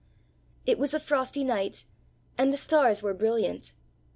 [0.65, 1.85] It was a frosty night,
[2.35, 3.73] and the stars were brilliant.